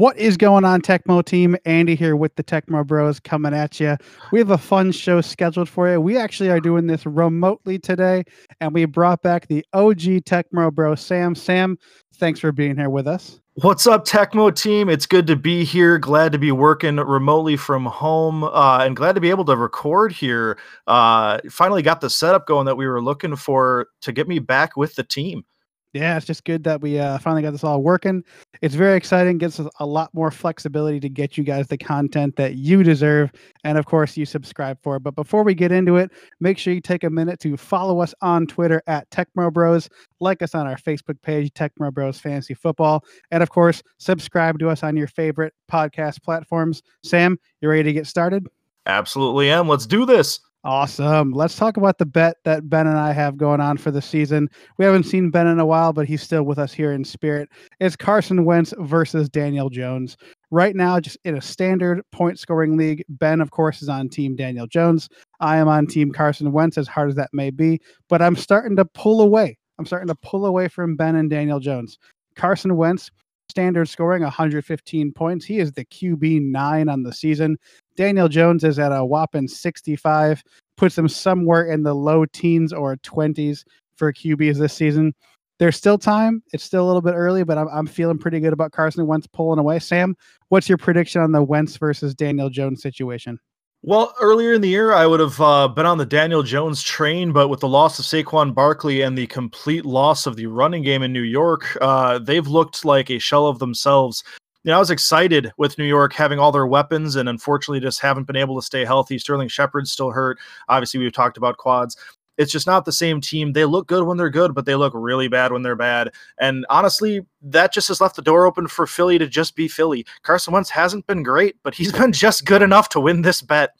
[0.00, 1.58] What is going on, Tecmo team?
[1.66, 3.98] Andy here with the Tecmo Bros coming at you.
[4.32, 6.00] We have a fun show scheduled for you.
[6.00, 8.24] We actually are doing this remotely today,
[8.62, 11.34] and we brought back the OG Tecmo Bro, Sam.
[11.34, 11.76] Sam,
[12.14, 13.42] thanks for being here with us.
[13.56, 14.88] What's up, Tecmo team?
[14.88, 15.98] It's good to be here.
[15.98, 20.12] Glad to be working remotely from home, uh, and glad to be able to record
[20.12, 20.56] here.
[20.86, 24.78] Uh, finally got the setup going that we were looking for to get me back
[24.78, 25.44] with the team
[25.92, 28.22] yeah, it's just good that we uh, finally got this all working.
[28.62, 32.36] It's very exciting, gives us a lot more flexibility to get you guys the content
[32.36, 33.32] that you deserve.
[33.64, 35.00] And of course, you subscribe for.
[35.00, 38.14] But before we get into it, make sure you take a minute to follow us
[38.20, 39.88] on Twitter at Tecmo Bros,
[40.20, 43.04] like us on our Facebook page, Tecmo Bros Fantasy Football.
[43.32, 46.82] And of course, subscribe to us on your favorite podcast platforms.
[47.02, 48.46] Sam, you ready to get started?
[48.86, 49.68] Absolutely am.
[49.68, 50.40] Let's do this.
[50.62, 51.32] Awesome.
[51.32, 54.50] Let's talk about the bet that Ben and I have going on for the season.
[54.76, 57.48] We haven't seen Ben in a while, but he's still with us here in spirit.
[57.80, 60.18] It's Carson Wentz versus Daniel Jones.
[60.50, 64.36] Right now, just in a standard point scoring league, Ben, of course, is on team
[64.36, 65.08] Daniel Jones.
[65.40, 67.80] I am on team Carson Wentz, as hard as that may be,
[68.10, 69.56] but I'm starting to pull away.
[69.78, 71.98] I'm starting to pull away from Ben and Daniel Jones.
[72.36, 73.10] Carson Wentz,
[73.50, 75.44] standard scoring 115 points.
[75.44, 77.58] He is the QB nine on the season.
[77.96, 80.42] Daniel Jones is at a whopping 65,
[80.76, 83.64] puts him somewhere in the low teens or 20s
[83.96, 85.12] for QBs this season.
[85.58, 86.42] There's still time.
[86.54, 89.26] It's still a little bit early, but I'm, I'm feeling pretty good about Carson Wentz
[89.26, 89.78] pulling away.
[89.78, 90.16] Sam,
[90.48, 93.38] what's your prediction on the Wentz versus Daniel Jones situation?
[93.82, 97.32] Well, earlier in the year, I would have uh, been on the Daniel Jones train,
[97.32, 101.02] but with the loss of Saquon Barkley and the complete loss of the running game
[101.02, 104.22] in New York, uh, they've looked like a shell of themselves.
[104.64, 108.02] You know, I was excited with New York having all their weapons, and unfortunately, just
[108.02, 109.18] haven't been able to stay healthy.
[109.18, 110.38] Sterling Shepard's still hurt.
[110.68, 111.96] Obviously, we've talked about quads.
[112.40, 113.52] It's just not the same team.
[113.52, 116.10] They look good when they're good, but they look really bad when they're bad.
[116.38, 120.06] And honestly, that just has left the door open for Philly to just be Philly.
[120.22, 123.74] Carson Wentz hasn't been great, but he's been just good enough to win this bet.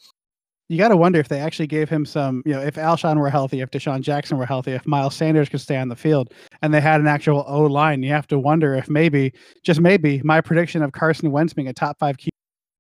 [0.69, 3.31] You got to wonder if they actually gave him some, you know, if Alshon were
[3.31, 6.72] healthy, if DeSean Jackson were healthy, if Miles Sanders could stay on the field, and
[6.72, 8.03] they had an actual O line.
[8.03, 9.32] You have to wonder if maybe,
[9.65, 12.19] just maybe, my prediction of Carson Wentz being a top five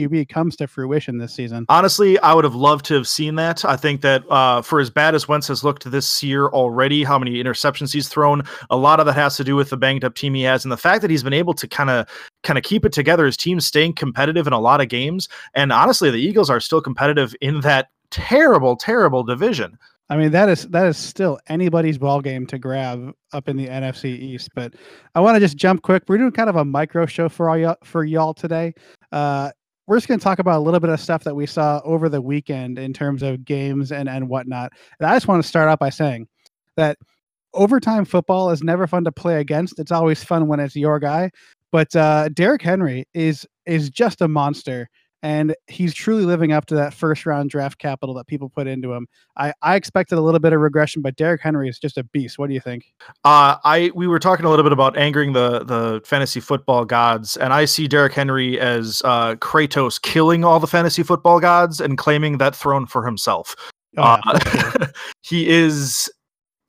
[0.00, 1.66] QB comes to fruition this season.
[1.68, 3.64] Honestly, I would have loved to have seen that.
[3.64, 7.18] I think that uh, for as bad as Wentz has looked this year already, how
[7.18, 10.14] many interceptions he's thrown, a lot of that has to do with the banged up
[10.14, 12.08] team he has, and the fact that he's been able to kind of
[12.42, 13.26] kind of keep it together.
[13.26, 16.80] His team's staying competitive in a lot of games, and honestly, the Eagles are still
[16.80, 19.78] competitive in that terrible, terrible division.
[20.10, 23.68] I mean that is that is still anybody's ball game to grab up in the
[23.68, 24.50] NFC East.
[24.56, 24.74] But
[25.14, 26.02] I want to just jump quick.
[26.08, 28.74] We're doing kind of a micro show for all y'all for y'all today.
[29.12, 29.52] Uh,
[29.90, 32.08] we're just going to talk about a little bit of stuff that we saw over
[32.08, 34.70] the weekend in terms of games and and whatnot.
[35.00, 36.28] And I just want to start out by saying
[36.76, 36.96] that
[37.54, 39.80] overtime football is never fun to play against.
[39.80, 41.32] It's always fun when it's your guy.
[41.72, 44.88] But uh, Derrick Henry is is just a monster,
[45.22, 48.92] and he's truly living up to that first round draft capital that people put into
[48.92, 49.06] him.
[49.36, 52.38] I, I expected a little bit of regression, but Derrick Henry is just a beast.
[52.38, 52.92] What do you think?
[53.24, 57.36] Uh, I we were talking a little bit about angering the the fantasy football gods,
[57.36, 61.98] and I see Derrick Henry as uh, Kratos killing all the fantasy football gods and
[61.98, 63.54] claiming that throne for himself.
[63.96, 64.86] Oh, yeah, uh,
[65.22, 66.10] he is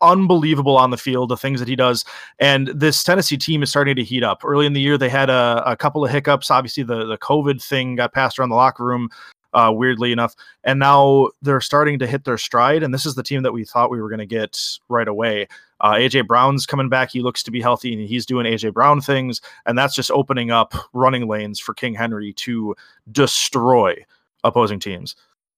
[0.01, 2.05] unbelievable on the field, the things that he does.
[2.39, 4.43] And this Tennessee team is starting to heat up.
[4.43, 6.51] Early in the year, they had a, a couple of hiccups.
[6.51, 9.09] Obviously, the, the COVID thing got passed around the locker room,
[9.53, 10.35] uh, weirdly enough.
[10.63, 12.83] And now they're starting to hit their stride.
[12.83, 14.59] And this is the team that we thought we were going to get
[14.89, 15.47] right away.
[15.79, 17.11] Uh, AJ Brown's coming back.
[17.11, 19.41] He looks to be healthy and he's doing AJ Brown things.
[19.65, 22.75] And that's just opening up running lanes for King Henry to
[23.11, 23.95] destroy
[24.43, 25.15] opposing teams.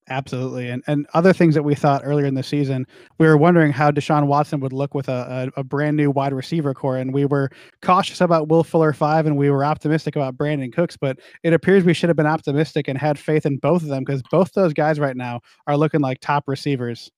[0.09, 0.69] Absolutely.
[0.69, 2.85] And and other things that we thought earlier in the season,
[3.20, 6.34] we were wondering how Deshaun Watson would look with a, a, a, brand new wide
[6.34, 6.97] receiver core.
[6.97, 7.50] And we were
[7.82, 11.85] cautious about Will Fuller five and we were optimistic about Brandin Cooks, but it appears
[11.85, 14.73] we should have been optimistic and had faith in both of them because both those
[14.73, 17.09] guys right now are looking like top receivers.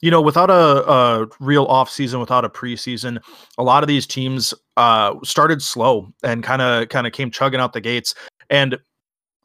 [0.00, 3.22] You know, without a, a real off season, without a preseason,
[3.56, 7.60] a lot of these teams uh, started slow and kind of kind of came chugging
[7.60, 8.14] out the gates.
[8.50, 8.78] And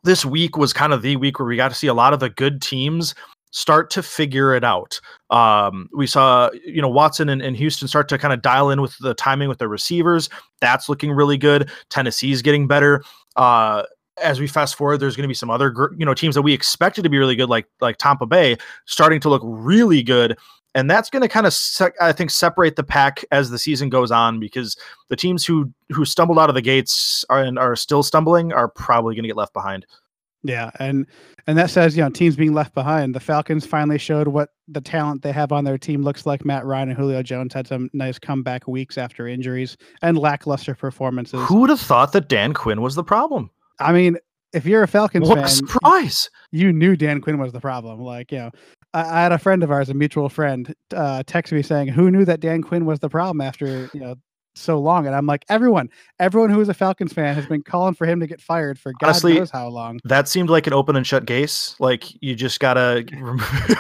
[0.08, 2.22] this week was kind of the week where we got to see a lot of
[2.22, 3.14] the good teams
[3.52, 5.00] start to figure it out.
[5.30, 8.82] Um, we saw, you know, Watson and, and Houston start to kind of dial in
[8.82, 10.30] with the timing with the receivers.
[10.62, 11.70] That's looking really good.
[11.90, 13.04] Tennessee's getting better.
[13.36, 13.84] Uh,
[14.22, 16.54] as we fast forward, there's going to be some other, you know, teams that we
[16.54, 20.38] expected to be really good, like like Tampa Bay, starting to look really good
[20.78, 23.90] and that's going to kind of se- I think separate the pack as the season
[23.90, 24.78] goes on because
[25.10, 28.68] the teams who who stumbled out of the gates are and are still stumbling are
[28.68, 29.88] probably going to get left behind.
[30.44, 31.08] Yeah, and
[31.48, 33.16] and that says you know teams being left behind.
[33.16, 36.46] The Falcons finally showed what the talent they have on their team looks like.
[36.46, 41.42] Matt Ryan and Julio Jones had some nice comeback weeks after injuries and lackluster performances.
[41.48, 43.50] Who would have thought that Dan Quinn was the problem?
[43.80, 44.18] I mean,
[44.54, 46.30] if you're a Falcons What fan, a surprise!
[46.52, 48.00] you knew Dan Quinn was the problem.
[48.00, 48.52] Like, you know,
[48.94, 52.12] I, I had a friend of ours, a mutual friend, uh, text me saying, "Who
[52.12, 54.16] knew that Dan Quinn was the problem after you know
[54.56, 55.90] so long?" And I'm like, everyone,
[56.20, 58.94] everyone who is a Falcons fan has been calling for him to get fired for
[59.00, 60.00] God Honestly, knows how long.
[60.06, 61.76] That seemed like an open and shut case.
[61.80, 63.40] Like you just gotta rem-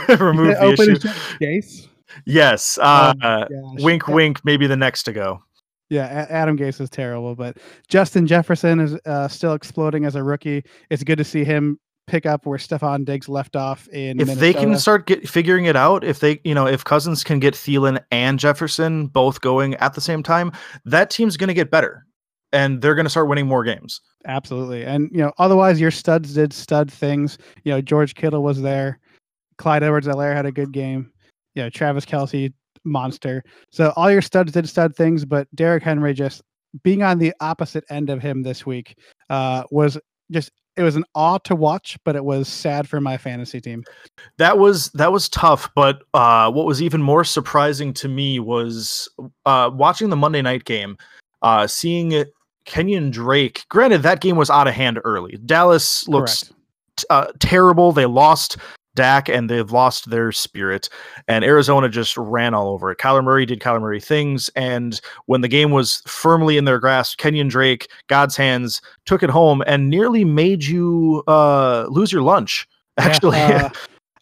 [0.19, 0.91] remove the open issue.
[0.91, 1.87] and shut case.
[2.25, 2.77] Yes.
[2.81, 3.47] Uh, Gosh.
[3.79, 4.43] wink, wink.
[4.45, 5.43] Maybe the next to go.
[5.89, 7.57] Yeah, Adam Gase is terrible, but
[7.87, 10.63] Justin Jefferson is uh, still exploding as a rookie.
[10.89, 14.19] It's good to see him pick up where Stefon Diggs left off in.
[14.19, 17.39] If they can start get, figuring it out, if they, you know, if Cousins can
[17.39, 20.51] get Thielen and Jefferson both going at the same time,
[20.85, 22.05] that team's going to get better,
[22.51, 24.01] and they're going to start winning more games.
[24.25, 24.85] Absolutely.
[24.85, 27.37] And you know, otherwise your studs did stud things.
[27.63, 28.99] You know, George Kittle was there.
[29.57, 31.11] Clyde Edwards-Helaire had a good game.
[31.55, 33.43] You know, Travis Kelce, monster.
[33.71, 36.41] So all your studs did stud things, but Derrick Henry just
[36.83, 38.97] being on the opposite end of him this week
[39.29, 39.97] uh was
[40.31, 43.83] just it was an awe to watch, but it was sad for my fantasy team.
[44.37, 49.09] That was that was tough, but uh, what was even more surprising to me was
[49.45, 50.97] uh, watching the Monday night game,
[51.41, 52.23] uh, seeing
[52.65, 53.65] Kenyon Drake.
[53.69, 55.39] Granted, that game was out of hand early.
[55.45, 56.53] Dallas looks
[56.95, 57.91] t- uh, terrible.
[57.91, 58.57] They lost
[58.97, 60.89] Dak and they've lost their spirit.
[61.29, 62.97] And Arizona just ran all over it.
[62.97, 64.49] Kyler Murray did Kyler Murray things.
[64.55, 69.29] And when the game was firmly in their grasp, Kenyon Drake, God's hands, took it
[69.29, 72.67] home and nearly made you uh, lose your lunch.
[72.99, 73.69] Yeah, Actually, uh,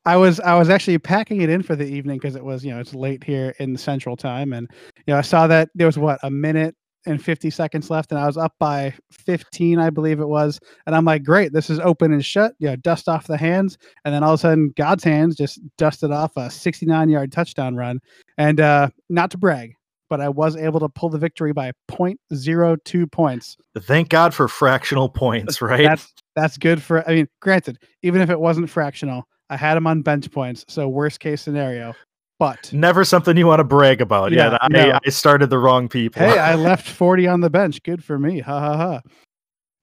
[0.03, 2.73] I was I was actually packing it in for the evening because it was you
[2.73, 5.97] know it's late here in Central Time, and you know I saw that there was
[5.97, 6.75] what a minute
[7.05, 10.95] and fifty seconds left, and I was up by fifteen, I believe it was, and
[10.95, 12.53] I'm like, great, this is open and shut.
[12.59, 15.59] You know, dust off the hands, and then all of a sudden, God's hands just
[15.77, 17.99] dusted off a 69 yard touchdown run,
[18.37, 19.73] and uh, not to brag.
[20.07, 23.57] But I was able to pull the victory by 0.02 points.
[23.79, 25.83] thank God for fractional points, right?
[25.83, 27.07] That's that's good for.
[27.09, 30.87] I mean, granted, even if it wasn't fractional, I had him on bench points, so
[30.87, 31.93] worst case scenario.
[32.39, 34.31] But Never something you want to brag about.
[34.31, 34.99] Yeah, Yeah, I, no.
[35.05, 36.21] I started the wrong people.
[36.21, 37.81] hey, I left forty on the bench.
[37.83, 38.39] Good for me.
[38.39, 39.01] Ha ha ha.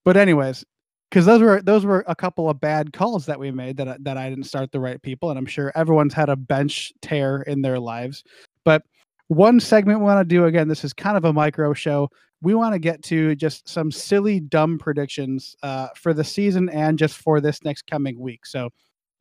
[0.05, 0.65] But anyways,
[1.11, 3.97] because those were those were a couple of bad calls that we made that I-
[4.01, 7.43] that I didn't start the right people, and I'm sure everyone's had a bench tear
[7.43, 8.23] in their lives.
[8.65, 8.83] But
[9.29, 10.69] one segment we want to do again.
[10.69, 12.11] This is kind of a micro show.
[12.43, 16.99] We want to get to just some silly, dumb predictions uh, for the season and
[16.99, 18.45] just for this next coming week.
[18.45, 18.69] So,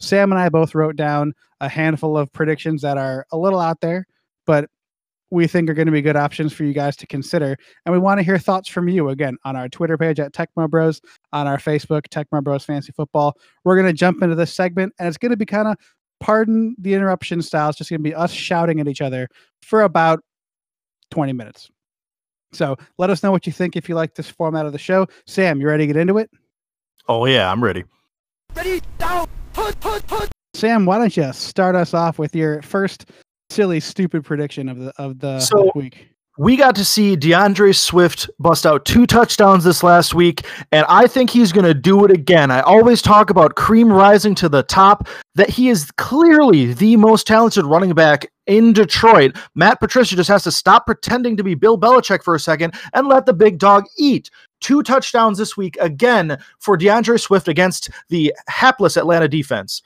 [0.02, 3.82] Sam and I both wrote down a handful of predictions that are a little out
[3.82, 4.06] there,
[4.46, 4.70] but
[5.30, 7.56] we think are going to be good options for you guys to consider.
[7.86, 10.70] And we want to hear thoughts from you again on our Twitter page at Tecmo
[10.70, 11.00] Bros,
[11.32, 13.38] on our Facebook, Tecmo Bros Fantasy Football.
[13.64, 15.78] We're going to jump into this segment, and it's going to be kind of,
[16.20, 19.30] pardon the interruption style, it's just going to be us shouting at each other
[19.62, 20.20] for about
[21.12, 21.70] 20 minutes.
[22.54, 25.08] So let us know what you think if you like this format of the show.
[25.26, 26.30] Sam, you ready to get into it?
[27.08, 27.84] oh yeah, I'm ready.
[28.56, 28.82] ready.
[30.54, 33.10] Sam, why don't you start us off with your first
[33.50, 36.08] silly, stupid prediction of the of the So- week?
[36.38, 41.06] We got to see DeAndre Swift bust out two touchdowns this last week, and I
[41.06, 42.50] think he's going to do it again.
[42.52, 47.28] I always talk about cream rising to the top, that he is clearly the most
[47.28, 49.36] talented running back in Detroit.
[49.56, 53.08] Matt Patricia just has to stop pretending to be Bill Belichick for a second and
[53.08, 54.30] let the big dog eat.
[54.62, 59.82] Two touchdowns this week again for DeAndre Swift against the hapless Atlanta defense.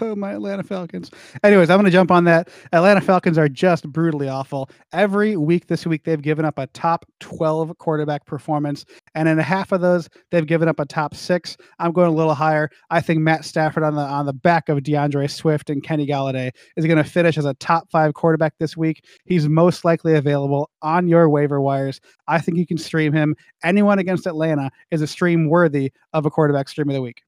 [0.00, 1.10] Oh, my Atlanta Falcons.
[1.42, 2.48] Anyways, I'm going to jump on that.
[2.72, 4.70] Atlanta Falcons are just brutally awful.
[4.92, 8.84] Every week this week, they've given up a top 12 quarterback performance.
[9.14, 11.56] And in half of those, they've given up a top six.
[11.78, 12.70] I'm going a little higher.
[12.90, 16.50] I think Matt Stafford on the on the back of DeAndre Swift and Kenny Golladay
[16.76, 19.04] is going to finish as a top five quarterback this week.
[19.24, 22.00] He's most likely available on your waiver wires.
[22.26, 23.34] I think you can stream him.
[23.62, 27.22] Anyone against Atlanta is a stream worthy of a quarterback stream of the week.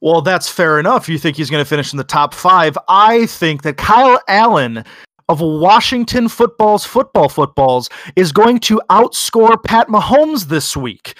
[0.00, 1.08] Well, that's fair enough.
[1.08, 2.78] You think he's going to finish in the top five.
[2.88, 4.84] I think that Kyle Allen
[5.28, 11.16] of Washington football's football footballs is going to outscore Pat Mahomes this week.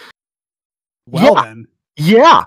[1.06, 1.42] Well Yeah.
[1.44, 1.66] then.
[1.96, 2.44] Yeah.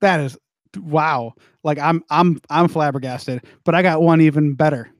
[0.00, 0.36] That is
[0.78, 1.32] wow.
[1.62, 4.90] Like I'm I'm I'm flabbergasted, but I got one even better.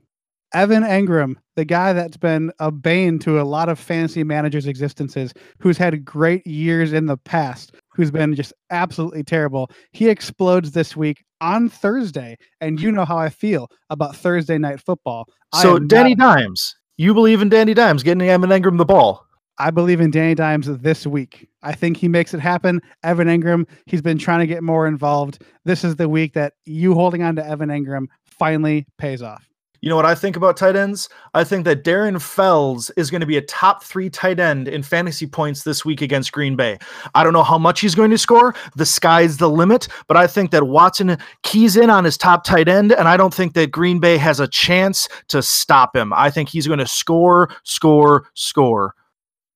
[0.55, 5.35] Evan Engram, the guy that's been a bane to a lot of fantasy managers' existences,
[5.59, 9.71] who's had great years in the past, who's been just absolutely terrible.
[9.93, 14.81] He explodes this week on Thursday, and you know how I feel about Thursday night
[14.81, 15.27] football.
[15.61, 19.27] So, Danny not- Dimes, you believe in Danny Dimes getting Evan Engram the ball?
[19.59, 21.49] I believe in Danny Dimes this week.
[21.63, 22.81] I think he makes it happen.
[23.05, 25.43] Evan Engram, he's been trying to get more involved.
[25.65, 29.49] This is the week that you holding on to Evan Engram finally pays off.
[29.85, 31.11] You know what I think about tight ends?
[31.35, 34.83] I think that Darren Fells is going to be a top three tight end in
[34.83, 36.79] fantasy points this week against Green Bay.
[37.15, 38.55] I don't know how much he's going to score.
[38.77, 42.67] The sky's the limit, but I think that Watson keys in on his top tight
[42.67, 46.15] end, and I don't think that Green Bay has a chance to stop him.
[46.15, 48.95] I think he's going to score, score, score.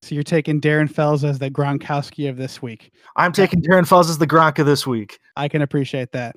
[0.03, 2.91] So you're taking Darren Fells as the Gronkowski of this week.
[3.15, 5.17] I'm taking Darren Fells as the Gronk of this week.
[5.35, 6.35] I can appreciate that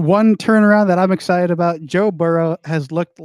[0.00, 1.82] one turnaround that I'm excited about.
[1.82, 3.20] Joe Burrow has looked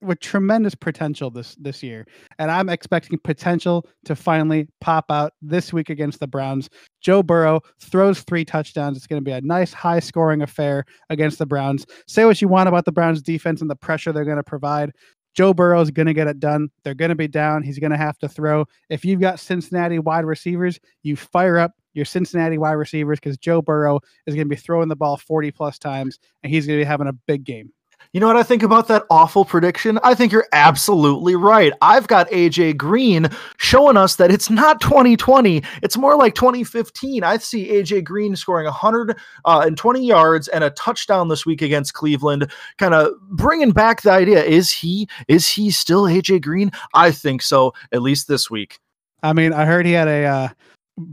[0.00, 2.06] with tremendous potential this this year,
[2.38, 6.68] and I'm expecting potential to finally pop out this week against the Browns.
[7.00, 8.96] Joe Burrow throws three touchdowns.
[8.96, 11.86] It's going to be a nice high scoring affair against the Browns.
[12.06, 14.92] Say what you want about the Browns defense and the pressure they're going to provide.
[15.34, 16.68] Joe Burrow is going to get it done.
[16.82, 17.62] They're going to be down.
[17.62, 18.66] He's going to have to throw.
[18.90, 23.60] If you've got Cincinnati wide receivers, you fire up your Cincinnati wide receivers because Joe
[23.60, 26.84] Burrow is going to be throwing the ball 40 plus times and he's going to
[26.84, 27.72] be having a big game.
[28.12, 29.98] You know what I think about that awful prediction?
[30.02, 31.72] I think you're absolutely right.
[31.82, 33.28] I've got AJ Green
[33.58, 37.22] showing us that it's not 2020, it's more like 2015.
[37.22, 42.50] I see AJ Green scoring 120 uh, yards and a touchdown this week against Cleveland,
[42.78, 46.70] kind of bringing back the idea is he is he still AJ Green?
[46.94, 48.78] I think so, at least this week.
[49.22, 50.48] I mean, I heard he had a uh,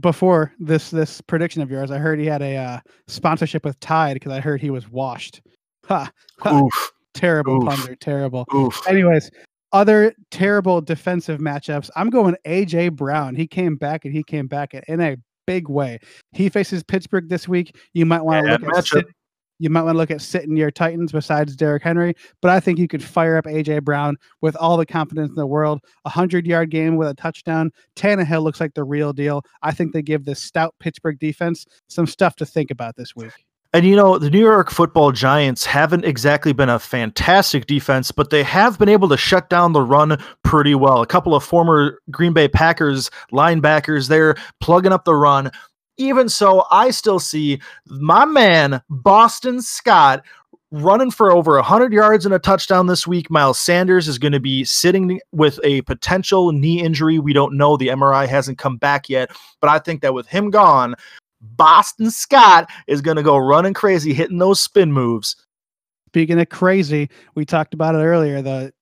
[0.00, 4.14] before this this prediction of yours, I heard he had a uh, sponsorship with Tide
[4.14, 5.40] because I heard he was washed.
[5.86, 6.60] Ha, ha.
[6.60, 6.92] Oof.
[7.14, 7.62] Terrible Oof.
[7.64, 8.44] plunder, terrible.
[8.54, 8.86] Oof.
[8.86, 9.30] Anyways,
[9.72, 11.90] other terrible defensive matchups.
[11.96, 13.34] I'm going AJ Brown.
[13.34, 15.16] He came back and he came back in a
[15.46, 15.98] big way.
[16.32, 17.76] He faces Pittsburgh this week.
[17.94, 19.04] You might want to look at
[19.58, 22.78] you might want to look at sitting your Titans besides Derrick Henry, but I think
[22.78, 25.80] you could fire up AJ Brown with all the confidence in the world.
[26.04, 27.70] A hundred yard game with a touchdown.
[27.96, 29.42] Tannehill looks like the real deal.
[29.62, 33.32] I think they give this stout Pittsburgh defense some stuff to think about this week.
[33.72, 38.30] And you know, the New York football giants haven't exactly been a fantastic defense, but
[38.30, 41.02] they have been able to shut down the run pretty well.
[41.02, 45.50] A couple of former Green Bay Packers linebackers there plugging up the run.
[45.98, 50.22] Even so, I still see my man, Boston Scott,
[50.70, 53.30] running for over 100 yards and a touchdown this week.
[53.30, 57.18] Miles Sanders is going to be sitting with a potential knee injury.
[57.18, 57.76] We don't know.
[57.76, 59.30] The MRI hasn't come back yet.
[59.60, 60.94] But I think that with him gone,
[61.40, 65.36] Boston Scott is going to go running crazy, hitting those spin moves.
[66.08, 68.42] Speaking of crazy, we talked about it earlier.
[68.42, 68.72] The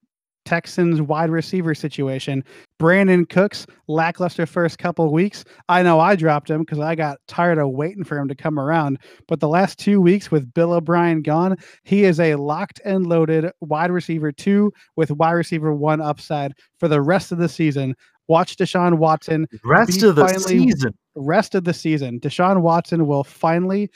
[0.45, 2.45] Texans wide receiver situation.
[2.81, 5.45] Brandin Cooks, lackluster first couple weeks.
[5.69, 8.59] I know I dropped him because I got tired of waiting for him to come
[8.59, 8.99] around.
[9.29, 13.51] But the last two weeks with Bill O'Brien gone, he is a locked and loaded
[13.61, 17.95] wide receiver two with wide receiver one upside for the rest of the season.
[18.27, 19.47] Watch Deshaun Watson.
[19.65, 20.95] Rest of the finally, season.
[21.15, 22.21] Rest of the season.
[22.21, 23.91] Deshaun Watson will finally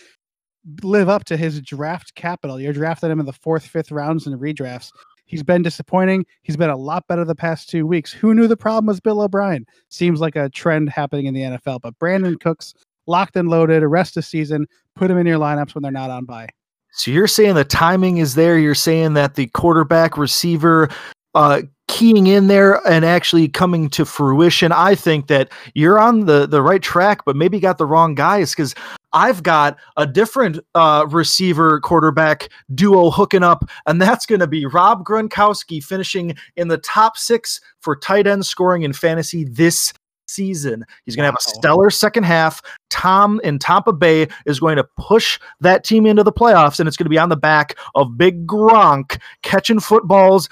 [0.83, 2.61] live up to his draft capital.
[2.61, 4.91] You're drafting him in the fourth, fifth rounds in redrafts.
[5.29, 6.27] He's been disappointing.
[6.43, 8.11] He's been a lot better the past two weeks.
[8.11, 9.67] Who knew the problem was Bill O'Brien?
[9.91, 11.83] Seems like a trend happening in the NFL.
[11.83, 12.75] But Brandin Cooks
[13.07, 14.67] locked and loaded, rest of season,
[14.97, 16.49] put him in your lineups when they're not on bye.
[16.93, 18.59] So you're saying the timing is there.
[18.59, 20.89] You're saying that the quarterback receiver
[21.35, 24.73] uh, keying in there and actually coming to fruition.
[24.73, 28.53] I think that you're on the the right track, but maybe got the wrong guys
[28.53, 28.75] because
[29.13, 34.67] I've got a different uh, receiver quarterback duo hooking up, and that's going to be
[34.67, 39.93] Rob Gronkowski finishing in the top six for tight end scoring in fantasy this
[40.27, 40.85] season.
[41.05, 42.61] He's going to have a stellar second half.
[42.91, 46.97] Tom in Tampa Bay is going to push that team into the playoffs, and it's
[46.97, 50.49] going to be on the back of Big Gronk catching footballs,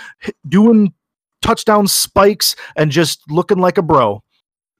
[0.48, 0.92] doing
[1.42, 4.22] touchdown spikes, and just looking like a bro.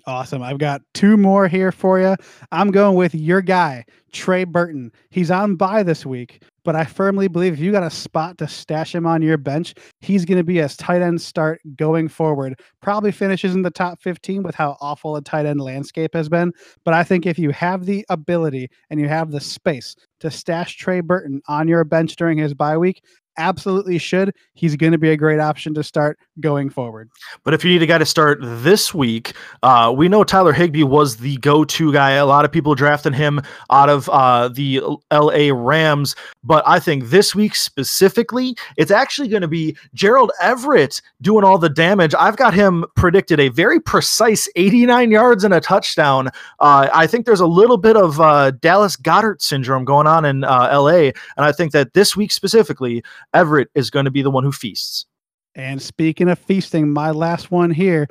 [0.09, 0.41] Awesome.
[0.41, 2.15] I've got two more here for you.
[2.53, 4.93] I'm going with your guy, Trey Burton.
[5.11, 8.47] He's on bye this week, but I firmly believe if you got a spot to
[8.47, 12.61] stash him on your bench, he's going to be a tight end start going forward.
[12.81, 16.53] Probably finishes in the top 15 with how awful a tight end landscape has been.
[16.85, 20.77] But I think if you have the ability and you have the space to stash
[20.77, 23.03] Trey Burton on your bench during his bye week,
[23.39, 24.35] absolutely should.
[24.55, 27.11] He's going to be a great option to start going forward.
[27.45, 30.83] But if you need a guy to start this week, uh, we know Tyler Higbee
[30.83, 32.13] was the go-to guy.
[32.13, 33.41] A lot of people drafted him
[33.71, 35.53] out of uh, the L.A.
[35.53, 36.15] Rams,
[36.45, 41.59] but I think this week specifically, it's actually going to be Gerald Everett doing all
[41.59, 42.15] the damage.
[42.15, 46.29] I've got him predicted a very precise 89 yards and a touchdown.
[46.61, 50.45] Uh, I think there's a little bit of uh, Dallas Goedert syndrome going on in
[50.45, 53.03] uh, L.A., and I think that this week specifically,
[53.35, 55.07] Everett is going to be the one who feasts.
[55.57, 58.07] And speaking of feasting, my last one here,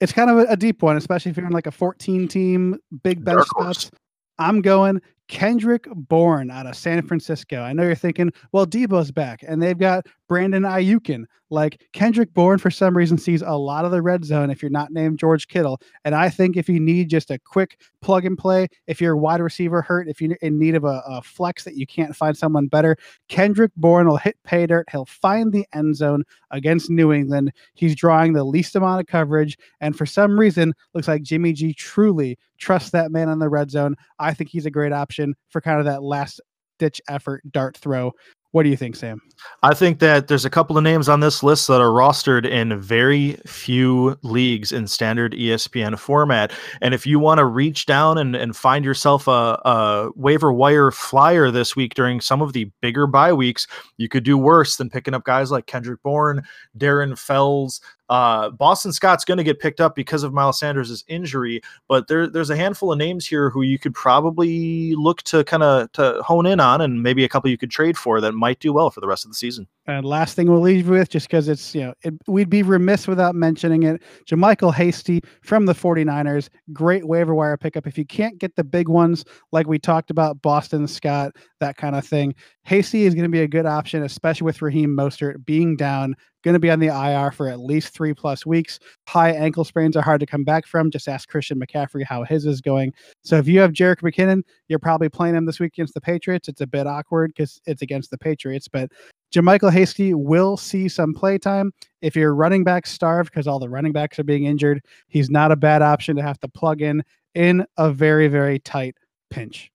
[0.00, 2.78] it's kind of a, a deep one, especially if you're in like a 14 team
[3.02, 3.90] big bench spots.
[4.38, 7.62] I'm going Kendrick Bourne out of San Francisco.
[7.62, 11.24] I know you're thinking, well, Deebo's back, and they've got Brandon Aiyukon.
[11.48, 14.70] Like Kendrick Bourne, for some reason, sees a lot of the red zone if you're
[14.70, 15.80] not named George Kittle.
[16.04, 19.18] And I think if you need just a quick plug and play, if you're a
[19.18, 22.36] wide receiver hurt, if you're in need of a, a flex that you can't find
[22.36, 22.96] someone better,
[23.28, 24.88] Kendrick Bourne will hit pay dirt.
[24.90, 27.52] He'll find the end zone against New England.
[27.74, 29.56] He's drawing the least amount of coverage.
[29.80, 33.70] And for some reason, looks like Jimmy G truly trusts that man on the red
[33.70, 33.94] zone.
[34.18, 36.40] I think he's a great option for kind of that last
[36.78, 38.12] ditch effort dart throw
[38.52, 39.20] what do you think, Sam?
[39.62, 42.80] I think that there's a couple of names on this list that are rostered in
[42.80, 46.52] very few leagues in standard ESPN format.
[46.80, 50.90] And if you want to reach down and, and find yourself a, a waiver wire
[50.90, 53.66] flyer this week during some of the bigger bye weeks,
[53.98, 56.42] you could do worse than picking up guys like Kendrick Bourne,
[56.78, 61.60] Darren Fells, uh, Boston Scott's going to get picked up because of Miles Sanders' injury,
[61.88, 65.62] but there, there's a handful of names here who you could probably look to kind
[65.62, 68.60] of to hone in on, and maybe a couple you could trade for that might
[68.60, 69.66] do well for the rest of the season.
[69.88, 73.06] And last thing we'll leave with, just because it's, you know, it, we'd be remiss
[73.06, 74.02] without mentioning it.
[74.28, 77.86] JaMycal Hasty from the 49ers, great waiver wire pickup.
[77.86, 81.94] If you can't get the big ones, like we talked about, Boston Scott, that kind
[81.94, 85.76] of thing, Hasty is going to be a good option, especially with Raheem Mostert being
[85.76, 88.80] down, going to be on the IR for at least three plus weeks.
[89.08, 90.90] High ankle sprains are hard to come back from.
[90.90, 92.92] Just ask Christian McCaffrey how his is going.
[93.22, 96.48] So if you have Jerick McKinnon, you're probably playing him this week against the Patriots.
[96.48, 98.90] It's a bit awkward because it's against the Patriots, but
[99.34, 101.72] JaMycal Hasty will see some playtime.
[102.00, 105.52] If you're running back starved because all the running backs are being injured, he's not
[105.52, 107.02] a bad option to have to plug in
[107.34, 108.96] in a very, very tight
[109.30, 109.70] pinch.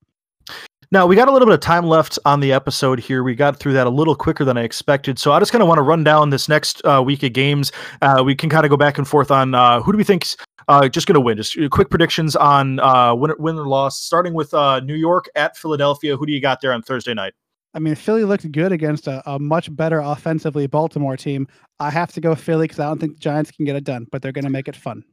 [0.93, 3.24] Now, we got a little bit of time left on the episode here.
[3.24, 5.17] We got through that a little quicker than I expected.
[5.17, 7.72] So I just kind of want to run down this next uh, week of games.
[8.01, 10.36] Uh, we can kind of go back and forth on uh, who do we think's
[10.67, 11.38] uh, just going to win.
[11.38, 14.52] Just uh, quick predictions on uh, win, win or loss, starting with
[14.84, 16.17] New York at Philadelphia.
[16.17, 17.34] Who do you got there on Thursday night?
[17.73, 21.47] I mean, Philly looked good against a, a much better offensively Baltimore team.
[21.79, 24.07] I have to go Philly because I don't think the Giants can get it done,
[24.12, 25.03] but they're going to make it fun.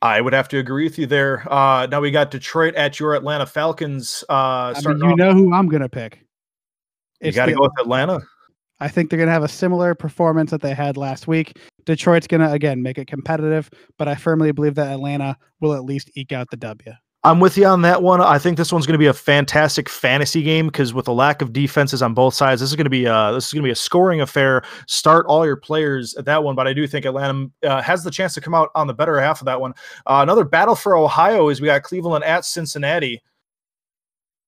[0.00, 1.50] I would have to agree with you there.
[1.52, 4.22] Uh, now we got Detroit at your Atlanta Falcons.
[4.28, 5.16] Uh, I mean, you off.
[5.16, 6.20] know who I'm going to pick.
[7.20, 8.20] It's you got to go with Atlanta.
[8.80, 11.58] I think they're going to have a similar performance that they had last week.
[11.84, 15.84] Detroit's going to, again, make it competitive, but I firmly believe that Atlanta will at
[15.84, 16.92] least eke out the W.
[17.24, 18.20] I'm with you on that one.
[18.20, 21.42] I think this one's going to be a fantastic fantasy game because with the lack
[21.42, 23.66] of defenses on both sides, this is going to be a, this is going to
[23.66, 24.62] be a scoring affair.
[24.86, 28.10] Start all your players at that one, but I do think Atlanta uh, has the
[28.12, 29.72] chance to come out on the better half of that one.
[30.06, 33.20] Uh, another battle for Ohio is we got Cleveland at Cincinnati.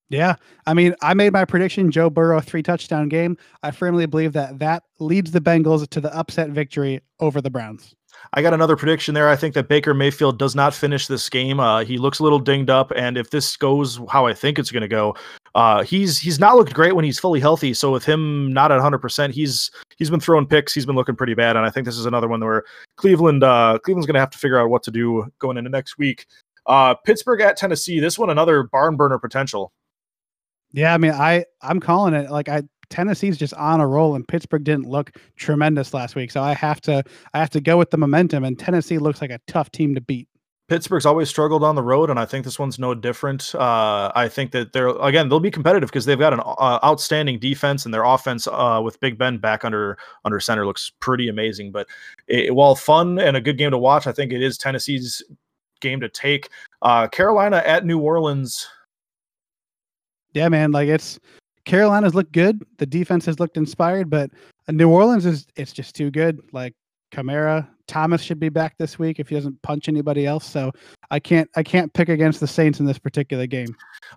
[0.09, 3.37] Yeah, I mean, I made my prediction: Joe Burrow three touchdown game.
[3.63, 7.95] I firmly believe that that leads the Bengals to the upset victory over the Browns.
[8.33, 9.29] I got another prediction there.
[9.29, 11.59] I think that Baker Mayfield does not finish this game.
[11.59, 14.70] Uh, he looks a little dinged up, and if this goes how I think it's
[14.70, 15.16] going to go,
[15.55, 17.75] uh, he's he's not looked great when he's fully healthy.
[17.75, 20.73] So with him not at 100, percent he's he's been throwing picks.
[20.73, 22.64] He's been looking pretty bad, and I think this is another one where
[22.96, 25.99] Cleveland uh, Cleveland's going to have to figure out what to do going into next
[25.99, 26.27] week.
[26.66, 27.99] Uh, Pittsburgh at Tennessee.
[28.01, 29.73] This one another barn burner potential.
[30.73, 32.31] Yeah, I mean, I I'm calling it.
[32.31, 36.31] Like I Tennessee's just on a roll, and Pittsburgh didn't look tremendous last week.
[36.31, 39.31] So I have to I have to go with the momentum, and Tennessee looks like
[39.31, 40.29] a tough team to beat.
[40.70, 43.57] Pittsburgh's always struggled on the road, and I think this one's no different.
[43.57, 47.40] Uh, I think that they're again they'll be competitive because they've got an uh, outstanding
[47.40, 51.72] defense, and their offense uh, with Big Ben back under under center looks pretty amazing.
[51.72, 51.88] But
[52.29, 55.22] it, while fun and a good game to watch, I think it is Tennessee's
[55.81, 56.48] game to take.
[56.83, 58.68] Uh, Carolina at New Orleans.
[60.35, 61.18] Yeah, man, like it's
[61.71, 62.65] Carolina's looked good.
[62.79, 64.33] The defense has looked inspired, but
[64.69, 66.41] New Orleans is it's just too good.
[66.53, 66.75] Like
[67.13, 70.45] Kamara, Thomas should be back this week if he doesn't punch anybody else.
[70.45, 70.73] So
[71.13, 73.69] I can't I can't pick against the Saints in this particular game.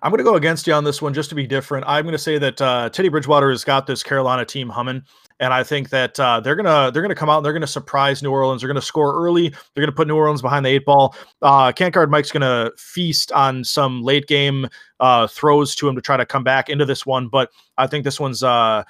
[0.02, 1.84] I'm going to go against you on this one just to be different.
[1.86, 5.04] I'm going to say that uh, Teddy Bridgewater has got this Carolina team humming,
[5.40, 8.22] and I think that uh, they're gonna they're gonna come out and they're gonna surprise
[8.22, 8.62] New Orleans.
[8.62, 9.48] They're gonna score early.
[9.48, 11.14] They're gonna put New Orleans behind the eight ball.
[11.42, 14.68] Uh, Can't guard Mike's gonna feast on some late game
[15.00, 17.28] uh, throws to him to try to come back into this one.
[17.28, 18.84] But I think this one's uh,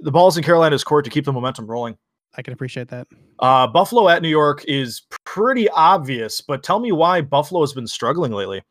[0.00, 1.96] the ball's in Carolina's court to keep the momentum rolling.
[2.36, 3.06] I can appreciate that.
[3.38, 7.86] Uh, Buffalo at New York is pretty obvious, but tell me why Buffalo has been
[7.86, 8.62] struggling lately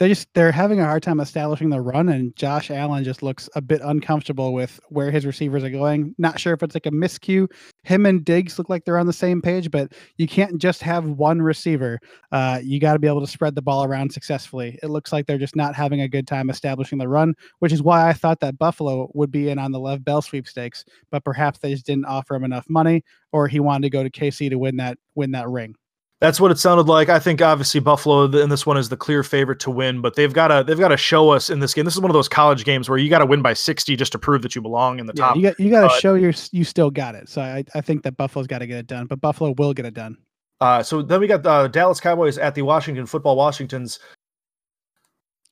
[0.00, 3.50] they just they're having a hard time establishing the run and Josh Allen just looks
[3.54, 6.14] a bit uncomfortable with where his receivers are going.
[6.16, 7.46] Not sure if it's like a miscue.
[7.82, 11.04] Him and Diggs look like they're on the same page, but you can't just have
[11.04, 12.00] one receiver.
[12.32, 14.78] Uh, you got to be able to spread the ball around successfully.
[14.82, 17.82] It looks like they're just not having a good time establishing the run, which is
[17.82, 21.58] why I thought that Buffalo would be in on the Lev Bell sweepstakes, but perhaps
[21.58, 24.56] they just didn't offer him enough money or he wanted to go to KC to
[24.56, 25.74] win that win that ring.
[26.20, 27.08] That's what it sounded like.
[27.08, 30.32] I think obviously Buffalo in this one is the clear favorite to win, but they've
[30.32, 31.86] got to they've got to show us in this game.
[31.86, 34.12] This is one of those college games where you got to win by 60 just
[34.12, 35.36] to prove that you belong in the Yeah, top.
[35.36, 37.28] you got you got to uh, show your you still got it.
[37.30, 39.86] So I, I think that Buffalo's got to get it done, but Buffalo will get
[39.86, 40.18] it done.
[40.60, 43.98] Uh, so then we got uh, Dallas Cowboys at the Washington Football Washingtons.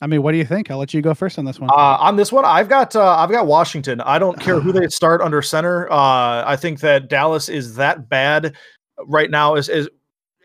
[0.03, 0.71] I mean, what do you think?
[0.71, 1.71] I'll let you go first on this one.
[1.71, 4.03] Uh, on this one, I've got uh, I've got Washington.
[4.03, 5.91] I don't care who they start under center.
[5.91, 8.55] Uh, I think that Dallas is that bad
[9.07, 9.55] right now.
[9.55, 9.89] Is is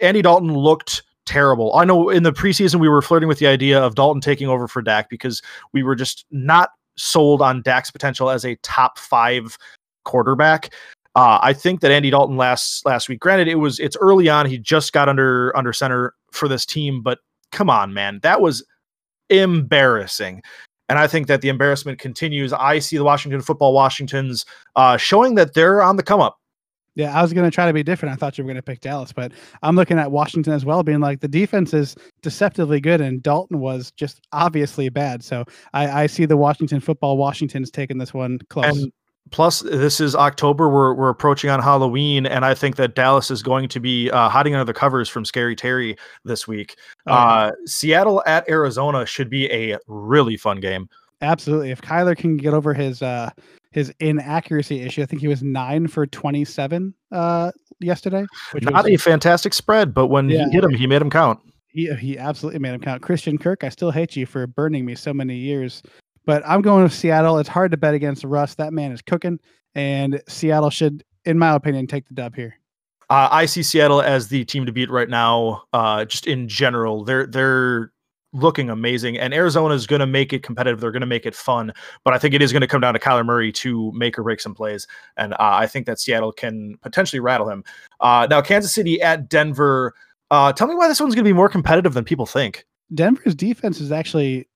[0.02, 1.74] Andy Dalton looked terrible.
[1.76, 4.68] I know in the preseason we were flirting with the idea of Dalton taking over
[4.68, 9.58] for Dak because we were just not sold on Dak's potential as a top five
[10.04, 10.74] quarterback.
[11.16, 13.20] Uh, I think that Andy Dalton last last week.
[13.20, 14.48] Granted, it was it's early on.
[14.48, 17.20] He just got under under center for this team, but
[17.52, 18.66] come on, man, that was
[19.30, 20.42] embarrassing.
[20.90, 22.52] And I think that the embarrassment continues.
[22.52, 26.40] I see the Washington football Washingtons uh, showing that they're on the come up.
[26.96, 28.14] Yeah, I was going to try to be different.
[28.14, 29.32] I thought you were going to pick Dallas, but
[29.64, 33.60] I'm looking at Washington as well, being like the defense is deceptively good, and Dalton
[33.60, 35.24] was just obviously bad.
[35.24, 38.78] So I, I see the Washington football Washington's taking this one close.
[38.78, 38.92] And
[39.32, 40.70] plus, this is October.
[40.70, 44.30] We're we're approaching on Halloween, and I think that Dallas is going to be uh,
[44.30, 46.78] hiding under the covers from Scary Terry this week.
[47.08, 47.24] Oh, yeah.
[47.24, 50.88] Uh, Seattle at Arizona should be a really fun game.
[51.22, 51.72] Absolutely.
[51.72, 53.32] If Kyler can get over his uh
[53.74, 58.94] his inaccuracy issue, I think he was nine for 27 uh yesterday, which Not was,
[58.94, 60.46] a fantastic spread, but when Yeah.
[60.46, 61.40] he hit him, he made him count.
[61.68, 63.02] he, he absolutely made him count.
[63.02, 65.82] Christian Kirk, I still hate you for burning me so many years,
[66.26, 67.40] but I'm going to Seattle.
[67.40, 68.56] It's hard to bet against Russ.
[68.56, 69.40] That man is cooking,
[69.76, 72.56] and Seattle should, in my opinion, take the dub here.
[73.10, 75.64] Uh, I see Seattle as the team to beat right now.
[75.74, 77.92] Uh, just in general, they're they're
[78.34, 80.80] looking amazing, and Arizona is going to make it competitive.
[80.80, 81.72] They're going to make it fun,
[82.04, 84.24] but I think it is going to come down to Kyler Murray to make or
[84.24, 87.64] break some plays, and uh, I think that Seattle can potentially rattle him.
[88.00, 89.94] Uh, now, Kansas City at Denver.
[90.32, 92.66] Uh, tell me why this one's going to be more competitive than people think.
[92.94, 94.48] Denver's defense is actually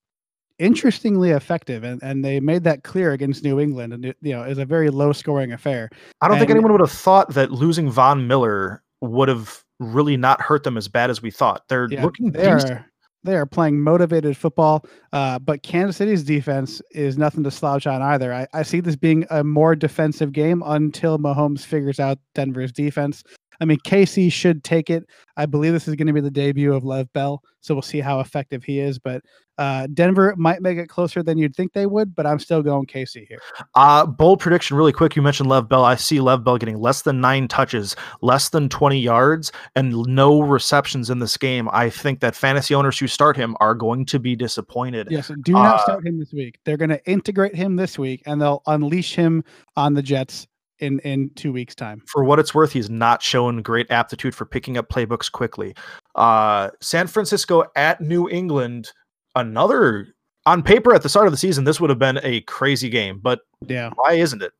[0.60, 4.44] interestingly effective, and, and they made that clear against New England, and it, you know,
[4.44, 5.90] is a very low scoring affair.
[6.22, 10.42] I don't think anyone would have thought that losing Von Miller would have really not
[10.42, 11.68] hurt them as bad as we thought.
[11.68, 12.72] They're Yeah, looking they decent.
[12.72, 12.92] are
[13.28, 18.02] they are playing motivated football, uh, but Kansas City's defense is nothing to slouch on
[18.02, 18.34] either.
[18.34, 23.24] I, I see this being a more defensive game until Mahomes figures out Denver's defense.
[23.60, 25.06] I mean, Casey should take it.
[25.36, 28.00] I believe this is going to be the debut of Lev Bell, so we'll see
[28.00, 28.98] how effective he is.
[29.00, 29.22] But
[29.58, 32.86] uh, Denver might make it closer than you'd think they would, but I'm still going
[32.86, 33.40] Casey here.
[33.76, 35.16] Uh, bold prediction, really quick.
[35.16, 35.84] You mentioned Lev Bell.
[35.84, 40.42] I see Lev Bell getting less than nine touches, less than 20 yards, and no
[40.42, 41.70] receptions in this game.
[41.72, 45.08] I think that fantasy owners who start him are going to be disappointed.
[45.10, 46.60] Yes, do not Uh, start him this week.
[46.64, 49.44] They're going to integrate him this week, and they'll unleash him
[49.76, 50.48] on the Jets
[50.80, 52.02] in in two weeks' time.
[52.08, 55.76] For what it's worth, he's not shown great aptitude for picking up playbooks quickly.
[56.16, 58.92] Uh, San Francisco at New England,
[59.36, 60.08] another
[60.46, 63.20] on paper at the start of the season, this would have been a crazy game,
[63.22, 63.92] but Yeah.
[63.96, 64.54] why isn't it?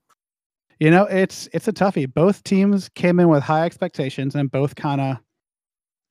[0.80, 2.14] You know, it's it's a toughie.
[2.14, 5.18] Both teams came in with high expectations, and both kind of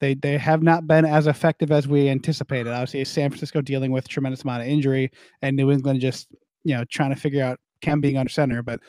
[0.00, 2.70] they they have not been as effective as we anticipated.
[2.72, 5.10] Obviously, San Francisco dealing with tremendous amount of injury,
[5.42, 6.28] and New England just
[6.64, 8.60] you know trying to figure out Cam being under center.
[8.62, 8.80] But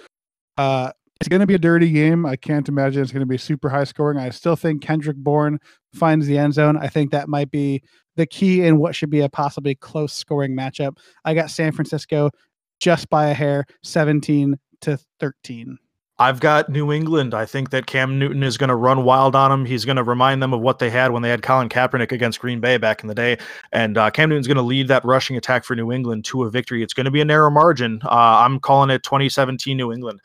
[0.57, 2.25] uh, it's going to be a dirty game.
[2.25, 4.19] I can't imagine it's going to be super high scoring.
[4.19, 5.59] I still think Kendrick Bourne
[5.93, 6.77] finds the end zone.
[6.77, 7.81] I think that might be
[8.15, 10.97] the key in what should be a possibly close scoring matchup.
[11.25, 12.31] I got San Francisco
[12.79, 15.79] just by a hair, seventeen to thirteen.
[16.19, 17.35] I've got New England.
[17.35, 19.65] I think that Cam Newton is going to run wild on them.
[19.65, 22.39] He's going to remind them of what they had when they had Colin Kaepernick against
[22.39, 23.37] Green Bay back in the day.
[23.71, 26.49] And uh, Cam Newton's going to lead that rushing attack for New England to a
[26.49, 26.81] victory.
[26.81, 28.01] It's going to be a narrow margin.
[28.03, 30.19] Uh, I'm calling it 2017 New England.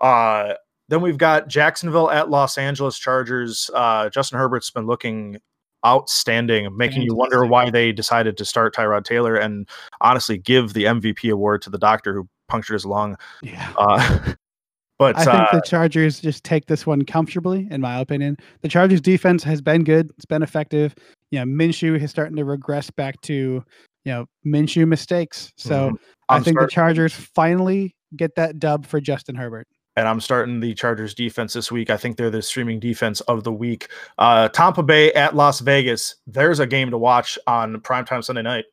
[0.00, 0.54] Uh,
[0.88, 3.70] then we've got Jacksonville at Los Angeles Chargers.
[3.74, 5.38] Uh, Justin Herbert's been looking
[5.86, 9.68] outstanding, making you wonder why they decided to start Tyrod Taylor and
[10.00, 13.16] honestly give the MVP award to the doctor who punctured his lung.
[13.42, 13.72] Yeah.
[13.76, 14.32] Uh,
[14.98, 18.36] but I think uh, the Chargers just take this one comfortably, in my opinion.
[18.62, 20.10] The Chargers defense has been good.
[20.16, 20.94] It's been effective.
[21.30, 23.62] You know, Minshew is starting to regress back to, you
[24.04, 25.52] know, Minshew mistakes.
[25.56, 25.96] So Mhm.
[26.28, 29.66] I think start- the Chargers finally get that dub for Justin Herbert.
[29.96, 31.90] And I'm starting the Chargers defense this week.
[31.90, 33.88] I think they're the streaming defense of the week.
[34.18, 36.16] Uh, Tampa Bay at Las Vegas.
[36.26, 38.64] There's a game to watch on primetime Sunday night.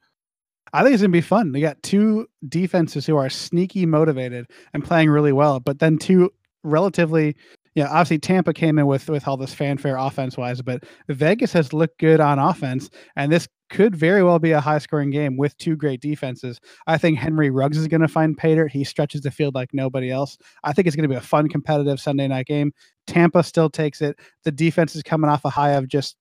[0.74, 1.52] I think it's gonna be fun.
[1.52, 6.32] We got two defenses who are sneaky motivated and playing really well, but then two
[6.64, 7.36] relatively,
[7.84, 11.74] know, obviously Tampa came in with with all this fanfare offense wise, but Vegas has
[11.74, 15.58] looked good on offense, and this could very well be a high scoring game with
[15.58, 16.60] two great defenses.
[16.86, 18.72] I think Henry Ruggs is going to find dirt.
[18.72, 20.38] He stretches the field like nobody else.
[20.64, 22.74] I think it's going to be a fun, competitive Sunday night game.
[23.08, 24.20] Tampa still takes it.
[24.44, 26.18] The defense is coming off a high of just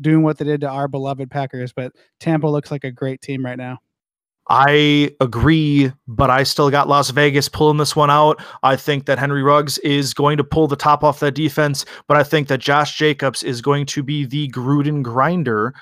[0.00, 1.72] doing what they did to our beloved Packers.
[1.72, 3.78] But Tampa looks like a great team right now.
[4.50, 8.42] I agree, but I still got Las Vegas pulling this one out.
[8.62, 12.16] I think that Henry Ruggs is going to pull the top off that defense, but
[12.16, 15.74] I think that Josh Jacobs is going to be the Gruden grinder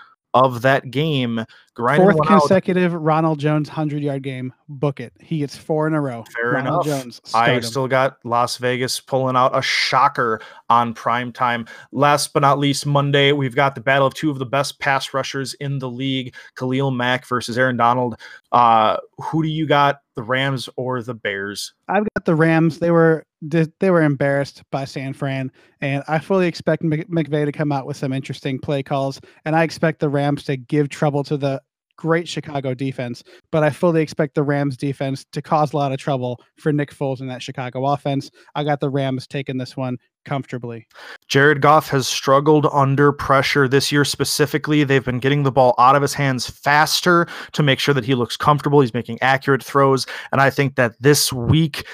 [0.44, 1.44] of that game.
[1.74, 3.02] Fourth consecutive out.
[3.02, 4.52] Ronald Jones 100 yard game.
[4.68, 5.12] Book it.
[5.20, 6.24] He gets four in a row.
[6.34, 7.02] Fair Ronald enough.
[7.02, 7.62] Jones, I him.
[7.62, 11.66] still got Las Vegas pulling out a shocker on prime time.
[11.92, 15.12] Last but not least, Monday, we've got the battle of two of the best pass
[15.12, 18.18] rushers in the league Khalil Mack versus Aaron Donald.
[18.52, 21.74] Uh, who do you got, the Rams or the Bears?
[21.88, 22.78] I've got the Rams.
[22.78, 27.70] They were they were embarrassed by San Fran, and I fully expect McVay to come
[27.70, 31.36] out with some interesting play calls, and I expect the Rams to give trouble to
[31.36, 31.62] the
[31.96, 35.98] great Chicago defense, but I fully expect the Rams defense to cause a lot of
[35.98, 38.30] trouble for Nick Foles in that Chicago offense.
[38.54, 40.86] I got the Rams taking this one comfortably.
[41.28, 44.84] Jared Goff has struggled under pressure this year specifically.
[44.84, 48.14] They've been getting the ball out of his hands faster to make sure that he
[48.14, 48.80] looks comfortable.
[48.80, 51.86] He's making accurate throws, and I think that this week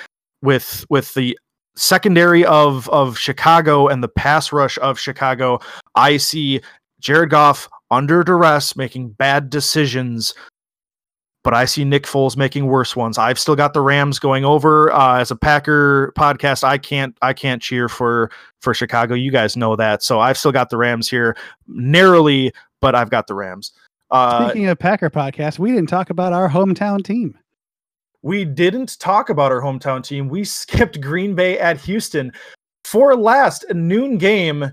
[0.42, 1.38] with with the
[1.76, 5.60] secondary of of Chicago and the pass rush of Chicago,
[5.94, 6.60] I see
[7.00, 10.34] Jared Goff under duress making bad decisions.
[11.44, 13.18] But I see Nick Foles making worse ones.
[13.18, 14.92] I've still got the Rams going over.
[14.92, 19.14] Uh, as a Packer podcast, I can't I can't cheer for for Chicago.
[19.14, 20.02] You guys know that.
[20.02, 23.72] So I've still got the Rams here narrowly, but I've got the Rams.
[24.10, 27.38] Uh, Speaking of Packer podcast, we didn't talk about our hometown team
[28.22, 30.28] we didn't talk about our hometown team.
[30.28, 32.32] We skipped Green Bay at Houston
[32.84, 34.72] for last noon game.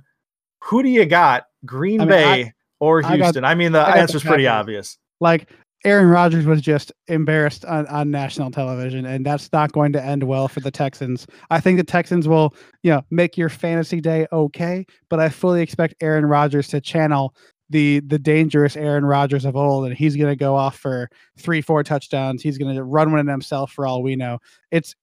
[0.64, 3.22] Who do you got, Green I mean, Bay I, or Houston?
[3.22, 4.98] I, got, I mean, the answer's is pretty obvious.
[5.20, 5.50] Like
[5.86, 10.24] Aaron Rodgers was just embarrassed on, on national television, and that's not going to end
[10.24, 11.26] well for the Texans.
[11.50, 15.62] I think the Texans will, you know, make your fantasy day okay, but I fully
[15.62, 17.34] expect Aaron Rodgers to channel
[17.70, 21.62] the the dangerous Aaron Rodgers of old, and he's going to go off for three,
[21.62, 22.42] four touchdowns.
[22.42, 24.40] He's going to run one himself for all we know.
[24.72, 24.96] It's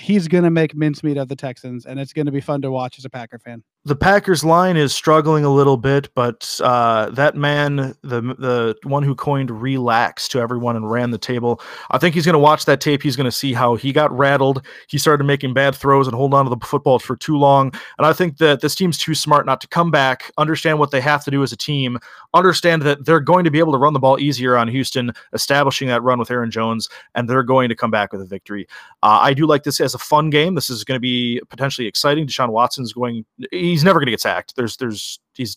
[0.00, 2.70] he's going to make mincemeat of the Texans, and it's going to be fun to
[2.70, 7.10] watch as a Packer fan the Packers line is struggling a little bit, but uh,
[7.10, 11.98] that man, the the one who coined "relax" to everyone and ran the table, I
[11.98, 13.02] think he's going to watch that tape.
[13.02, 14.64] He's going to see how he got rattled.
[14.86, 17.72] He started making bad throws and hold on to the football for too long.
[17.98, 21.00] And I think that this team's too smart not to come back, understand what they
[21.00, 21.98] have to do as a team,
[22.34, 25.88] understand that they're going to be able to run the ball easier on Houston, establishing
[25.88, 28.68] that run with Aaron Jones, and they're going to come back with a victory.
[29.02, 30.54] Uh, I do like this as a fun game.
[30.54, 32.28] This is going to be potentially exciting.
[32.28, 33.24] Deshaun Watson's going.
[33.50, 34.54] He he's never going to get sacked.
[34.56, 35.56] There's there's he's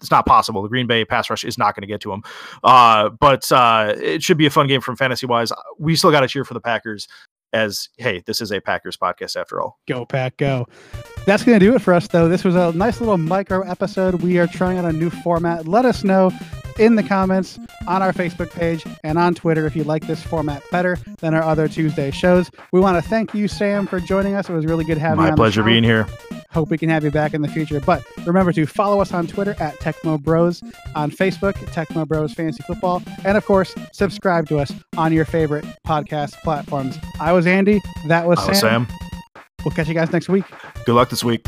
[0.00, 0.62] it's not possible.
[0.62, 2.22] The Green Bay pass rush is not going to get to him.
[2.64, 5.52] Uh, but uh, it should be a fun game from fantasy wise.
[5.78, 7.06] We still got to cheer for the Packers.
[7.52, 9.80] As hey, this is a Packers podcast after all.
[9.88, 10.68] Go Pack, go!
[11.26, 12.28] That's going to do it for us, though.
[12.28, 14.22] This was a nice little micro episode.
[14.22, 15.66] We are trying out a new format.
[15.66, 16.30] Let us know
[16.78, 20.62] in the comments on our Facebook page and on Twitter if you like this format
[20.70, 22.52] better than our other Tuesday shows.
[22.72, 24.48] We want to thank you, Sam, for joining us.
[24.48, 25.30] It was really good having My you.
[25.32, 26.06] My pleasure being here.
[26.52, 27.80] Hope we can have you back in the future.
[27.80, 30.62] But remember to follow us on Twitter at Tecmo Bros,
[30.94, 35.64] on Facebook, Tecmo Bros Fantasy Football, and of course, subscribe to us on your favorite
[35.86, 36.98] podcast platforms.
[37.20, 37.80] I was Andy.
[38.08, 38.48] That was Sam.
[38.48, 38.86] Was Sam.
[39.64, 40.44] We'll catch you guys next week.
[40.86, 41.46] Good luck this week.